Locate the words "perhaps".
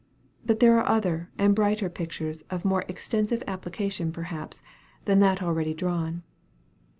4.11-4.63